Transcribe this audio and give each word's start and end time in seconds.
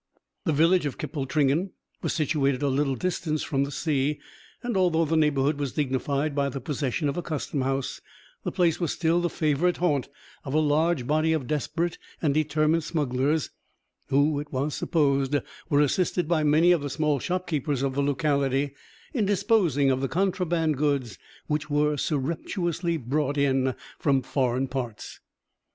The 0.45 0.51
village 0.51 0.87
of 0.87 0.97
Kippletringan 0.97 1.73
was 2.01 2.11
situated 2.13 2.63
a 2.63 2.69
little 2.69 2.95
distance 2.95 3.43
from 3.43 3.65
the 3.65 3.71
sea; 3.71 4.19
and 4.63 4.75
although 4.75 5.05
the 5.05 5.15
neighbourhood 5.15 5.59
was 5.59 5.73
dignified 5.73 6.33
by 6.33 6.49
the 6.49 6.59
possession 6.59 7.07
of 7.07 7.17
a 7.17 7.21
customhouse, 7.21 8.01
the 8.43 8.51
place 8.51 8.79
was 8.79 8.91
still 8.91 9.21
the 9.21 9.29
favourite 9.29 9.77
haunt 9.77 10.09
of 10.43 10.55
a 10.55 10.59
large 10.59 11.05
body 11.05 11.33
of 11.33 11.45
desperate 11.45 11.99
and 12.19 12.33
determined 12.33 12.83
smugglers, 12.83 13.51
who, 14.07 14.39
it 14.39 14.51
was 14.51 14.73
supposed, 14.73 15.35
were 15.69 15.81
assisted 15.81 16.27
by 16.27 16.41
many 16.41 16.71
of 16.71 16.81
the 16.81 16.89
small 16.89 17.19
shopkeepers 17.19 17.83
of 17.83 17.93
the 17.93 18.01
locality 18.01 18.73
in 19.13 19.27
disposing 19.27 19.91
of 19.91 20.01
the 20.01 20.07
contraband 20.09 20.77
goods 20.77 21.19
which 21.45 21.69
were 21.69 21.95
surreptitiously 21.95 22.97
brought 22.97 23.37
from 23.99 24.23
foreign 24.23 24.67
parts. 24.67 25.19